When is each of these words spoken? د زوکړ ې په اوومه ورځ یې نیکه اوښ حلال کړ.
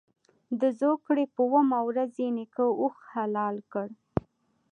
د 0.61 0.61
زوکړ 0.79 1.15
ې 1.23 1.25
په 1.35 1.39
اوومه 1.45 1.79
ورځ 1.87 2.11
یې 2.21 2.29
نیکه 2.37 2.65
اوښ 2.81 2.95
حلال 3.13 3.55
کړ. 3.71 3.87